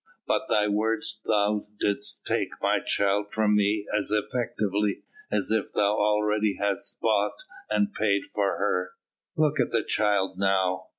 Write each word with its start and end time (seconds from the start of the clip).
By 0.27 0.39
thy 0.49 0.67
words 0.67 1.21
thou 1.25 1.61
didst 1.79 2.25
take 2.25 2.59
my 2.59 2.79
child 2.83 3.31
from 3.35 3.55
me 3.55 3.85
as 3.95 4.09
effectually 4.09 5.03
as 5.31 5.51
if 5.51 5.71
thou 5.75 5.95
already 5.95 6.55
hadst 6.59 6.99
bought 7.01 7.35
and 7.69 7.93
paid 7.93 8.25
for 8.25 8.57
her. 8.57 8.93
Look 9.35 9.59
at 9.59 9.69
the 9.69 9.83
child 9.83 10.39
now! 10.39 10.87